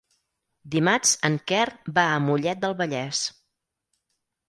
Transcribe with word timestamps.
Dimarts 0.75 1.11
en 1.29 1.37
Quer 1.53 1.67
va 1.99 2.07
a 2.15 2.19
Mollet 2.25 2.65
del 2.67 2.77
Vallès. 2.83 3.25